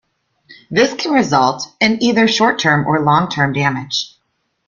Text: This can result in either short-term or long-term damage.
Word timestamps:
This 0.71 0.95
can 0.95 1.11
result 1.11 1.67
in 1.79 2.01
either 2.01 2.27
short-term 2.27 2.87
or 2.87 3.01
long-term 3.05 3.53
damage. 3.53 4.15